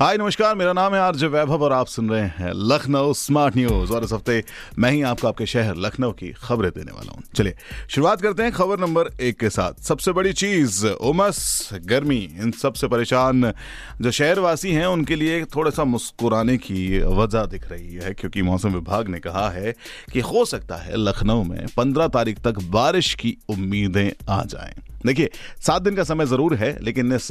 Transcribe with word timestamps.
हाय, 0.00 0.16
नमस्कार, 0.16 0.54
मेरा 0.54 0.72
नाम 0.72 0.94
है 0.94 1.00
आरजे 1.00 1.26
वैभव 1.26 1.62
और 1.64 1.72
आप 1.72 1.86
सुन 1.86 2.10
रहे 2.10 2.22
हैं 2.22 2.52
लखनऊ 2.54 3.12
स्मार्ट 3.12 3.56
न्यूज़। 3.56 3.92
और 3.92 4.04
इस 4.04 4.12
हफ़्ते 4.12 4.44
मैं 4.78 4.90
ही 4.90 5.02
आपको 5.02 5.28
आपके 5.28 5.46
शहर 5.46 5.76
लखनऊ 5.76 6.12
की 6.12 6.30
खबरें 6.32 6.70
देने 6.70 6.92
वाला 6.92 7.12
हूँ। 7.12 7.22
चलिए, 7.36 7.54
शुरुआत 7.90 8.20
करते 8.20 8.42
हैं 8.42 8.52
खबर 8.52 8.78
नंबर 8.78 9.10
एक 9.20 9.38
के 9.40 9.50
साथ। 9.50 9.82
सबसे 9.82 10.12
बड़ी 10.12 10.32
चीज़, 10.32 10.86
उमस, 10.86 11.68
गर्मी, 11.84 12.18
इन 12.40 12.50
सबसे 12.50 12.88
परेशान 12.88 13.52
जो 14.00 14.10
शहरवासी 14.10 14.72
हैं, 14.72 14.86
उनके 14.86 15.16
लिए 15.16 15.44
थोड़ा 15.44 15.70
सा 15.70 15.84
मुस्कुराने 15.84 16.56
की 16.56 16.98
वजह 16.98 17.44
दिख 17.46 17.70
रही 17.70 17.94
है, 17.94 18.14
क्योंकि 18.14 18.42
मौसम 18.42 18.68
विभाग 18.68 19.08
ने 19.08 19.18
कहा 19.18 19.48
है 19.50 19.74
कि 20.12 20.20
हो 20.20 20.44
सकता 20.44 20.76
है 20.76 20.96
लखनऊ 20.96 21.42
में 21.42 21.66
पंद्रह 21.76 22.08
तारीख 22.08 22.38
तक 22.38 22.62
बारिश 22.62 23.14
की 23.14 23.36
उम्मीदें 23.48 24.10
आ 24.30 24.42
जाएँ। 24.44 24.74
देखिए, 25.06 25.30
सात 25.60 25.82
दिन 25.82 25.94
का 25.96 26.04
समय 26.04 26.26
ज़रूर 26.26 26.54
है, 26.56 26.76
लेकिन 26.82 27.12
इस 27.12 27.30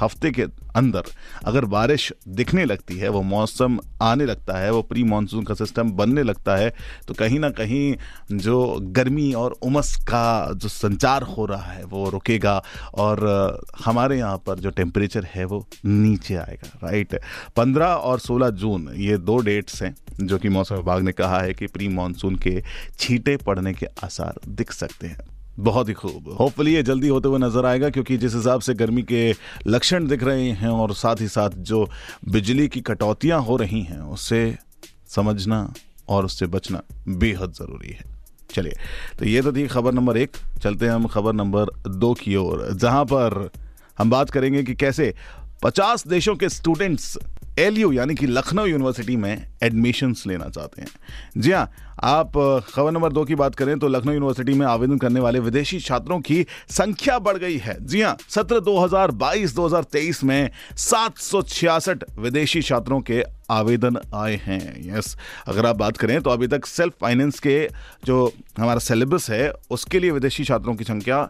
हफ़्ते 0.00 0.30
के 0.30 0.42
अंदर 0.76 1.02
अगर 1.44 1.64
बारिश 1.66 2.12
दिखने 2.30 2.64
लगती 2.64 2.96
है, 2.98 3.08
वो 3.08 3.22
मौसम 3.24 3.78
आने 4.02 4.24
लगता 4.26 4.58
है, 4.58 4.70
वो 4.72 4.82
प्री 4.84 5.04
मानसून 5.04 5.44
का 5.44 5.54
सिस्टम 5.54 5.90
बनने 5.92 6.22
लगता 6.22 6.56
है 6.56 6.72
तो 7.08 7.14
कहीं 7.14 7.38
ना 7.38 7.50
कहीं 7.52 7.94
जो 8.34 8.78
गर्मी 8.90 9.32
और 9.34 9.56
उमस 9.62 9.94
का 10.02 10.52
जो 10.54 10.68
संचार 10.68 11.22
हो 11.24 11.46
रहा 11.46 11.72
है, 11.72 11.84
वो 11.84 12.08
रुकेगा 12.10 12.56
और 12.94 13.22
हमारे 13.84 14.18
यहाँ 14.18 14.36
पर 14.46 14.58
जो 14.58 14.70
टेम्परेचर 14.72 15.24
है, 15.24 15.44
वो 15.44 15.66
नीचे 15.84 16.34
आएगा 16.36 16.78
राइट 16.82 17.20
पंद्रह 17.56 17.86
और 17.86 18.18
सोलह 18.20 18.50
जून, 18.52 18.88
ये 18.96 19.18
दो 19.18 19.38
डेट्स 19.40 19.82
हैं, 19.82 19.94
जो 20.18 20.38
कि 20.38 20.48
मौसम 20.48 20.74
विभाग 20.76 21.02
ने 21.02 21.12
कहा 21.12 21.40
है 21.40 21.54
कि 21.54 21.66
प्री 21.68 21.88
मानसून 21.90 22.36
के 22.38 22.60
छींटे 22.98 23.36
पड़ने 23.38 23.72
के 23.74 23.86
आसार 24.04 24.40
दिख 24.48 24.72
सकते 24.72 25.06
हैं। 25.06 25.33
बहुत 25.58 25.88
ही 25.88 25.94
खूब। 25.94 26.28
होपफुली 26.40 26.74
ये 26.74 26.82
जल्दी 26.82 27.08
होते 27.08 27.28
हुए 27.28 27.38
नज़र 27.38 27.66
आएगा, 27.66 27.90
क्योंकि 27.90 28.16
जिस 28.16 28.34
हिसाब 28.34 28.60
से 28.60 28.74
गर्मी 28.74 29.02
के 29.02 29.34
लक्षण 29.66 30.06
दिख 30.06 30.22
रहे 30.22 30.48
हैं 30.52 30.68
और 30.68 30.94
साथ 30.94 31.20
ही 31.20 31.28
साथ 31.28 31.50
जो 31.62 31.88
बिजली 32.28 32.68
की 32.68 32.80
कटौतियाँ 32.82 33.40
हो 33.42 33.56
रही 33.56 33.82
हैं 33.82 34.00
उससे 34.00 34.56
समझना 35.08 35.72
और 36.08 36.24
उससे 36.24 36.46
बचना 36.46 36.82
बेहद 37.08 37.52
ज़रूरी 37.52 37.92
है। 37.92 38.04
चलिए 38.50 38.76
तो 39.18 39.24
ये 39.24 39.42
तो 39.42 39.52
थी 39.52 39.66
खबर 39.68 39.92
नंबर 39.92 40.16
एक। 40.16 40.36
चलते 40.62 40.86
हैं 40.86 40.92
हम 40.92 41.06
खबर 41.06 41.32
नंबर 41.32 41.70
दो 41.88 42.12
की 42.14 42.36
ओर, 42.36 42.68
जहाँ 42.72 43.04
पर 43.04 43.50
हम 43.98 44.10
बात 44.10 44.30
करेंगे 44.30 44.62
कि 44.62 44.74
कैसे 44.74 45.12
50 45.64 46.06
देशों 46.08 46.34
के 46.36 46.48
स्टूडेंट्स 46.48 47.16
एलयू, 47.58 47.92
यानी 47.92 48.14
कि 48.14 48.26
लखनऊ 48.26 48.66
यूनिवर्सिटी 48.66 49.16
में 49.16 49.46
एडमिशन्स 49.62 50.26
लेना 50.26 50.48
चाहते 50.48 50.82
हैं। 50.82 50.88
जी 51.38 51.52
हाँ 51.52 51.70
आप 52.04 52.32
खबर 52.68 52.90
नंबर 52.92 53.12
दो 53.12 53.24
की 53.24 53.34
बात 53.34 53.54
करें 53.54 53.78
तो 53.78 53.88
लखनऊ 53.88 54.12
यूनिवर्सिटी 54.12 54.54
में 54.54 54.66
आवेदन 54.66 54.98
करने 54.98 55.20
वाले 55.20 55.38
विदेशी 55.40 55.78
छात्रों 55.80 56.20
की 56.20 56.46
संख्या 56.70 57.18
बढ़ 57.18 57.36
गई 57.36 57.56
है। 57.58 57.76
जी 57.80 58.00
हाँ 58.02 58.16
सत्र 58.28 58.60
2022-2023 58.60 60.22
में 60.24 60.50
सात 60.78 61.18
सौ 61.18 61.42
छियासठ 61.44 62.04
विदेशी 62.18 62.62
छात्रों 62.62 63.00
के 63.00 63.22
आवेदन 63.50 63.98
आए 64.14 64.40
हैं। 64.44 64.74
यस, 64.88 65.16
अगर 65.46 65.66
आप 65.66 65.76
बात 65.76 65.96
करें 65.96 66.20
तो 66.22 66.30
अभी 66.30 66.46
तक 66.46 66.66
सेल्फ 66.66 66.94
फाइनेंस 67.00 67.38
के 67.40 67.68
जो 68.04 68.32
हमारा 68.58 68.78
सिलेबस 68.80 69.30
है, 69.30 69.52
उसके 69.70 70.00
लिए 70.00 70.10
विदेशी 70.10 70.44
छात्रों 70.44 70.74
की 70.74 70.84
संख्या 70.84 71.28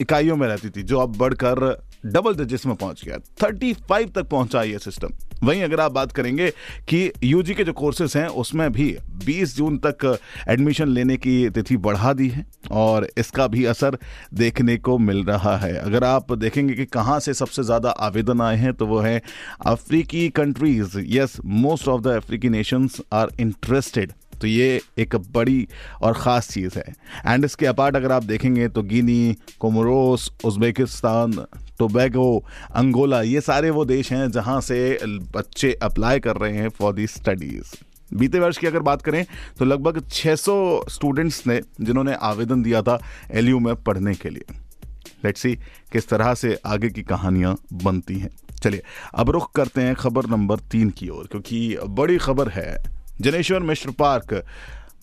इकाइयों 0.00 0.36
में 0.36 0.46
रहती 0.48 0.70
थी, 0.70 0.82
जो 0.82 0.98
अब 0.98 1.16
बढ़कर 1.18 1.84
डबल 2.06 2.34
डिजिट्स 2.34 2.66
में 2.66 2.74
पहुँच 2.76 3.04
गया। 3.04 3.18
थर्टी 3.42 3.72
फाइव 3.88 4.12
तक 4.14 4.28
पहुँचा 4.28 4.62
ये 4.62 4.78
सिस्टम 4.78 5.12
वहीं 5.42 5.62
अगर 5.62 5.80
आप 5.80 5.92
बात 5.92 6.12
करेंगे 6.12 6.48
कि 6.88 7.10
यूजी 7.24 7.54
के 7.54 7.64
जो 7.64 7.72
कोर्सेज 7.72 8.16
हैं, 8.16 8.26
उसमें 8.26 8.70
भी 8.72 8.96
20 9.24 9.56
जून 9.56 9.76
तक 9.78 10.18
एडमिशन 10.48 10.88
लेने 10.88 11.16
की 11.16 11.48
तिथि 11.50 11.76
बढ़ा 11.78 12.12
दी 12.12 12.28
है 12.28 12.44
और 12.72 13.08
इसका 13.18 13.46
भी 13.46 13.64
असर 13.64 13.98
देखने 14.34 14.76
को 14.78 14.96
मिल 14.98 15.22
रहा 15.24 15.56
है। 15.56 15.74
अगर 15.76 16.04
आप 16.04 16.32
देखेंगे 16.34 16.74
कि 16.74 16.84
कहाँ 16.86 17.18
से 17.20 17.34
सबसे 17.34 17.62
ज़्यादा 17.62 17.90
आवेदन 17.90 18.40
आए 18.40 18.56
हैं 18.56 18.72
तो 18.74 18.86
वो 18.86 19.00
है 19.00 19.20
अफ्रीकी 19.66 20.28
countries 20.30 20.98
yes 21.08 21.36
most 21.44 21.88
of 21.88 22.02
the 22.02 22.16
अफ्रीकी 22.16 22.48
नेशंस 22.48 23.00
आर 23.12 23.32
इंटरेस्टेड 23.40 24.12
तो 24.40 24.46
ये 24.46 24.80
एक 24.98 25.16
बड़ी 25.32 25.66
और 26.02 26.14
ख़ास 26.14 26.48
चीज़ 26.50 26.78
है। 26.78 26.94
एंड 27.26 27.44
इसके 27.44 27.66
अपार्ट 27.66 27.96
अगर 27.96 28.12
आप 28.12 28.24
देखेंगे 28.24 28.68
तो 28.68 28.82
Guinea 28.84 29.36
Comoros 29.60 30.30
Uzbekistan 30.44 31.32
Tobago 31.78 32.44
Angola 32.74 33.22
ये 33.22 33.40
सारे 33.40 33.70
वो 33.70 33.84
देश 33.84 34.12
हैं 34.12 34.30
जहाँ 34.30 34.60
से 34.60 34.98
बच्चे 35.34 35.72
अप्लाई 35.82 36.20
कर 36.20 36.36
रहे 36.36 36.52
हैं 36.52 36.68
फॉर 36.68 36.94
दी 36.94 37.06
स्टडीज़ 37.06 37.74
बीते 38.10 38.38
वर्ष 38.38 38.58
की 38.58 38.66
अगर 38.66 38.80
बात 38.80 39.02
करें 39.02 39.24
तो 39.58 39.64
लगभग 39.64 40.00
600 40.08 40.54
स्टूडेंट्स 40.90 41.46
ने, 41.46 41.60
जिन्होंने 41.80 42.14
आवेदन 42.14 42.62
दिया 42.62 42.82
था 42.82 42.98
एलयू 43.30 43.58
में 43.58 43.74
पढ़ने 43.76 44.14
के 44.14 44.30
लिए। 44.30 44.54
लेट्स 45.24 45.40
सी 45.40 45.54
किस 45.92 46.08
तरह 46.08 46.34
से 46.34 46.56
आगे 46.66 46.88
की 46.90 47.02
कहानियाँ 47.02 47.56
बनती 47.84 48.18
हैं। 48.18 48.30
चलिए, 48.62 48.82
अब 49.14 49.30
रुख 49.30 49.50
करते 49.54 49.80
हैं 49.80 49.94
खबर 49.94 50.26
नंबर 50.26 50.58
तीन 50.70 50.90
की 50.90 51.08
ओर, 51.08 51.26
क्योंकि 51.26 51.78
बड़ी 51.88 52.16
खबर 52.18 52.48
है 52.48 52.76
जनेश्वर 53.20 53.60
मिश्र 53.62 53.90
पार्क 53.90 54.42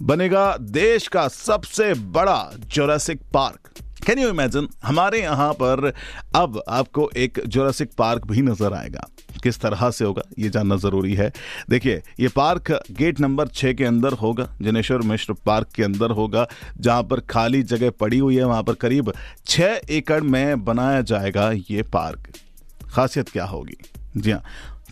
बनेगा 0.02 0.46
देश 0.60 1.08
का 1.08 1.28
सबसे 1.28 1.94
बड़ा 1.94 2.52
Jurassic 2.68 3.22
park 3.34 3.70
can 4.06 4.20
you 4.20 4.30
imagine 4.30 4.68
हमारे 4.84 5.22
यहाँ 5.22 5.52
पर 5.54 5.92
अब 6.36 6.62
आपको 6.70 7.10
एक 7.18 7.40
जोरासिक 7.48 7.92
पार्क 7.98 8.26
भी 8.28 8.42
नज़र 8.42 8.74
आएगा। 8.74 9.08
किस 9.44 9.60
तरह 9.60 9.90
से 9.90 10.06
होगा, 10.06 10.22
ये 10.40 10.50
जानना 10.50 10.76
ज़रूरी 10.76 11.14
है। 11.14 11.32
देखिए, 11.70 12.02
ये 12.20 12.28
पार्क 12.28 12.72
गेट 12.92 13.20
नंबर 13.20 13.48
छः 13.48 13.74
के 13.74 13.86
अंदर 13.86 14.14
होगा, 14.14 14.48
जनेश्वर 14.62 15.02
मिश्र 15.02 15.34
पार्क 15.46 15.72
के 15.76 15.84
अंदर 15.84 16.12
होगा, 16.12 16.46
जहाँ 16.78 17.04
पर 17.04 17.20
खाली 17.30 17.64
जगह 17.64 17.90
पड़ी 17.90 18.20
हुई 18.20 18.36
है, 18.36 18.44
वहाँ 18.44 18.64
पर 18.64 18.74
करीब 18.76 19.14
छह 19.46 19.80
एकड़ 19.90 20.22
में 20.22 20.64
बनाया 20.66 21.02
जाएगा 21.04 21.52
ये 21.52 21.84
पार्क। 21.84 22.32
खासियत 22.92 23.30
क्या 23.30 23.46
होगी? 23.46 23.78
जी 24.18 24.32
हाँ 24.32 24.42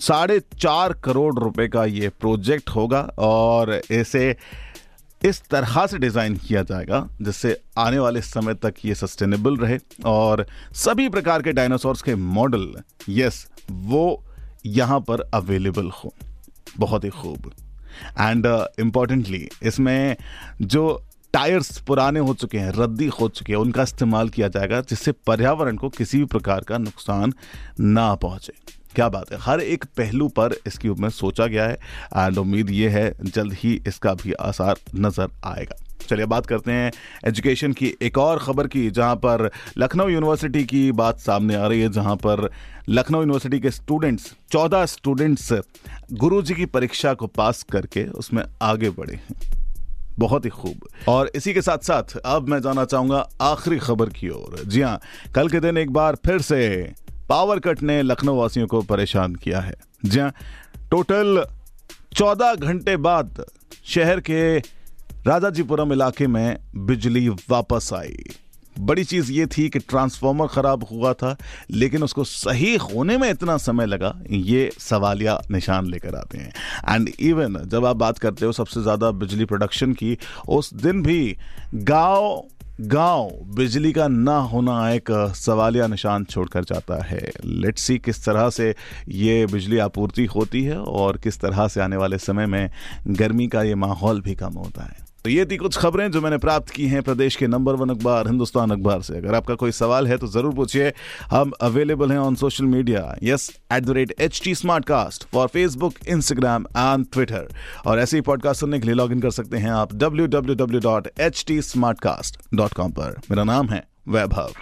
साढ़े 0.02 0.40
चार 0.60 0.94
करोड़ 1.04 1.34
रुपए 1.40 1.68
का 1.68 1.86
ये 1.86 2.10
प्रोजेक्ट 2.20 2.70
होगा 2.70 3.02
और 3.20 3.74
इसे 3.92 4.36
इस 5.22 5.42
तरह 5.50 5.86
से 5.88 5.98
डिज़ाइन 5.98 6.36
किया 6.38 6.62
जाएगा 6.64 7.08
जिससे 7.22 7.56
आने 7.78 8.00
वाले 8.00 8.22
समय 8.22 8.54
तक 8.54 8.76
ये 8.86 8.96
सस्टेनेबल 8.96 9.58
रहे 9.58 9.78
और 10.06 10.46
सभी 10.76 11.08
प्रकार 11.10 11.42
के 11.42 11.52
डायनासोर्स 11.54 12.02
के 12.02 12.16
मॉडल, 12.16 12.74
यस, 13.10 13.48
वो 13.72 14.24
यहाँ 14.66 15.00
पर 15.00 15.22
अवेलेबल 15.34 15.90
हो। 15.94 16.14
बहुत 16.80 17.04
ही 17.04 17.10
खूब। 17.12 17.52
एंड 18.20 18.46
इम्पॉर्टेंटली 18.80 19.48
इसमें 19.64 20.16
जो 20.62 21.04
टायर्स 21.34 21.80
पुराने 21.82 22.20
हो 22.20 22.34
चुके 22.34 22.58
हैं, 22.58 22.72
रद्दी 22.72 23.08
हो 23.10 23.28
चुके 23.30 23.54
हैं, 23.54 23.60
उनका 23.60 23.84
इस्तेमाल 23.84 24.30
किया 24.30 24.48
जाएगा 24.48 24.82
जिससे 24.82 25.12
पर्यावरण 25.28 25.78
को 25.78 25.90
किसी 25.90 26.18
भी 26.18 26.26
प्रकार 26.26 26.64
का 26.64 26.78
नुकसान 26.78 27.34
ना 27.80 28.14
पहुँचे। 28.16 28.54
क्या 28.96 29.08
बात 29.10 29.32
है? 29.32 29.38
हर 29.42 29.62
एक 29.62 29.86
पहलू 29.98 30.28
पर 30.30 30.56
इसके 30.68 30.90
ऊपर 30.90 31.10
सोचा 31.12 31.46
गया 31.48 31.66
है 31.66 31.74
एंड 32.18 32.38
उम्मीद 32.38 32.70
ये 32.72 32.90
है 32.90 33.14
जल्द 33.24 33.54
ही 33.54 33.74
इसका 33.88 34.14
भी 34.14 34.34
आसार 34.42 34.80
नज़र 34.96 35.30
आएगा। 35.46 35.76
चलिए 36.02 36.26
बात 36.26 36.46
करते 36.46 36.72
हैं 36.72 36.92
एजुकेशन 37.28 37.74
की 37.74 37.94
एक 38.02 38.18
और 38.18 38.40
खबर 38.40 38.68
की, 38.68 38.90
जहाँ 38.90 39.16
पर 39.16 39.50
लखनऊ 39.78 40.08
यूनिवर्सिटी 40.10 40.64
की 40.64 40.92
बात 40.94 41.20
सामने 41.20 41.56
आ 41.56 41.68
रही 41.68 41.82
है, 41.82 41.90
जहाँ 41.90 42.16
पर 42.18 42.50
लखनऊ 42.90 43.20
यूनिवर्सिटी 43.20 43.60
के 43.60 43.72
स्टूडेंट्स 43.72 44.34
चौदह 44.52 44.86
स्टूडेंट्स 44.88 45.52
गुरुजी 46.14 46.54
की 46.54 46.66
परीक्षा 46.68 47.14
को 47.14 47.28
पास 47.30 47.64
करके 47.64 48.06
उसमें 48.06 48.44
आगे 48.62 48.90
बढ़े 48.92 49.16
हैं। 49.16 49.36
बहुत 50.20 50.46
ही 50.46 50.50
खूब। 50.52 50.88
और 51.10 51.32
इसी 51.36 51.54
के 51.54 51.62
साथ 51.62 51.86
साथ 51.86 52.18
अब 52.18 52.48
मैं 52.50 52.60
जाना 52.62 52.86
चाहूँगा 52.86 53.28
आखिरी 53.42 53.78
खबर 53.80 54.10
की 54.10 54.30
ओर। 54.30 54.64
जी 54.66 54.82
हाँ 54.82 55.00
कल 55.36 55.50
के 55.50 55.60
दिन 55.60 55.78
एक 55.78 55.92
बार 55.92 56.16
फिर 56.26 56.42
से 56.42 56.60
पावर 57.32 57.60
कट 57.60 57.82
ने 57.82 58.02
लखनऊ 58.04 58.36
वासियों 58.36 58.68
को 58.68 58.82
परेशान 58.82 59.36
किया 59.36 59.60
है। 59.60 59.74
जहाँ 60.06 60.34
टोटल 60.92 61.46
चौदह 62.16 62.56
घंटे 62.56 62.96
बाद 62.98 63.44
शहर 63.86 64.20
के 64.20 64.58
राजाजीपुरम 65.28 65.94
इलाके 65.94 66.28
में 66.28 66.58
बिजली 66.76 67.28
वापस 67.30 67.90
आई। 67.94 68.24
बड़ी 68.80 69.04
चीज़ 69.04 69.32
ये 69.32 69.46
थी 69.48 69.70
कि 69.70 69.80
ट्रांसफार्मर 69.80 70.48
खराब 70.48 70.84
हुआ 70.92 71.14
था, 71.14 71.36
लेकिन 71.72 72.04
उसको 72.04 72.24
सही 72.24 72.76
होने 72.76 73.18
में 73.18 73.30
इतना 73.30 73.58
समय 73.58 73.86
लगा, 73.86 74.14
ये 74.30 74.70
सवालिया 74.80 75.42
निशान 75.52 75.88
लेकर 75.88 76.16
आते 76.16 76.38
हैं। 76.38 76.54
एंड 76.96 77.10
इवन 77.20 77.58
जब 77.66 77.86
आप 77.86 77.96
बात 77.96 78.18
करते 78.18 78.46
हो, 78.46 78.52
सबसे 78.52 78.82
ज़्यादा 78.82 79.12
बिजली 79.12 79.46
प्रोडक्शन 79.46 79.94
की, 79.94 80.18
उस 80.48 80.74
दिन 80.74 81.02
भी 81.04 81.38
गाँव 81.74 82.44
गाँव 82.82 83.32
बिजली 83.56 83.94
का 83.94 84.08
ना 84.08 84.38
होना 84.38 84.92
एक 84.92 85.34
सवालिया 85.36 85.88
निशान 85.88 86.24
छोड़कर 86.24 86.64
जाता 86.64 87.04
है। 87.04 87.32
लेट्स 87.46 87.82
सी 87.82 87.98
किस 87.98 88.26
तरह 88.26 88.50
से 88.50 88.76
ये 89.08 89.46
बिजली 89.46 89.78
आपूर्ति 89.78 90.26
होती 90.26 90.64
है 90.64 90.78
और 90.80 91.18
किस 91.18 91.40
तरह 91.40 91.68
से 91.68 91.82
आने 91.82 91.96
वाले 91.96 92.18
समय 92.18 92.46
में 92.46 92.70
गर्मी 93.08 93.48
का 93.48 93.64
ये 93.64 93.76
माहौल 93.76 94.22
भी 94.22 94.36
कम 94.36 94.54
होता 94.54 94.84
है। 94.84 95.11
तो 95.26 95.30
ये 95.30 95.46
थी 95.46 95.58
कुछ 95.58 95.78
खबरें 95.78 96.12
जो 96.12 96.22
मैंने 96.22 96.38
प्राप्त 96.38 96.70
की 96.70 96.86
हैं 96.88 97.02
प्रदेश 97.04 97.36
के 97.36 97.48
नंबर 97.48 97.76
वन 97.76 97.90
अखबार 97.90 98.28
हिंदुस्तान 98.28 98.72
अखबार 98.72 99.02
से। 99.02 99.18
अगर 99.18 99.36
आपका 99.36 99.56
कोई 99.56 99.72
सवाल 99.72 100.08
है 100.08 100.18
तो 100.18 100.28
ज़रूर 100.28 100.54
पूछिए। 100.56 100.92
हम 101.32 101.52
अवेलेबल 101.62 102.12
हैं 102.12 102.18
on 102.20 102.36
social 102.36 102.66
media 102.66 103.04
yes 103.24 103.50
at 103.74 103.84
the 103.84 103.90
rate 103.98 104.14
H 104.22 104.42
T 104.44 104.56
smart 104.56 104.86
cast 104.86 105.24
for 105.34 105.48
Facebook 105.48 105.94
Instagram 106.10 106.66
and 106.78 107.06
Twitter 107.14 107.48
और 107.88 108.00
ऐसे 108.00 108.18
ही 108.18 108.22
पॉडकास्ट 108.22 108.60
सुनने 108.60 108.80
के 108.80 108.86
लिए 108.86 108.96
लॉग 108.96 109.12
इन 109.12 109.20
कर 109.22 109.32
सकते 109.32 109.58
हैं 109.58 109.72
आप 109.72 109.94
W 109.96 110.26
W 110.28 110.56
W 110.56 110.80
dot 110.82 111.08
H 111.20 111.44
T 111.48 111.62
smart 111.62 112.00
cast 112.00 112.42
dot 112.54 112.74
com 112.74 112.92
पर। 112.92 113.20
मेरा 113.32 113.44
नाम 113.44 113.70
है 113.70 113.84
वैभव। 114.08 114.54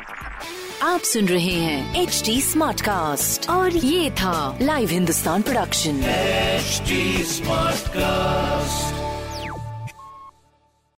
आप 0.84 1.02
सुन 1.06 1.26
रहे 1.28 1.54
हैं 1.54 2.02
एच 2.02 2.22
टी 2.26 2.40
स्मार्ट 2.42 2.82
कास्ट 2.82 3.50
और 3.50 3.76
ये 3.76 4.10
था 4.12 4.58
live 4.62 4.90
Hindustan 4.90 5.42
production 5.42 6.02
smart 7.26 7.88
Smartcast. 7.90 9.09